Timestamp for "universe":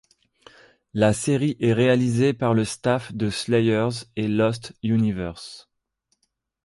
4.81-5.69